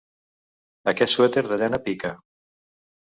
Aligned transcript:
Aquest 0.93 1.13
suèter 1.17 1.43
de 1.51 1.59
llana 1.63 1.81
pica. 1.89 2.13